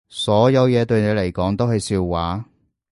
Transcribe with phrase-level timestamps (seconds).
[0.09, 2.43] 所有嘢對你嚟講都係笑話